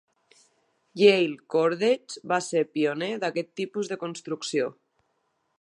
[1.01, 4.75] Yale Cordage va ser pioner d'aquest tipus de construcció.